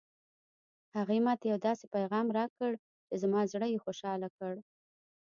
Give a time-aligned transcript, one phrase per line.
[0.97, 2.71] هغې ما ته یو داسې پېغام راکړ
[3.07, 4.53] چې زما زړه یې خوشحاله کړ